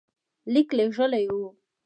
لیک 0.53 0.69
لېږلی 0.77 1.23
وو. 1.33 1.47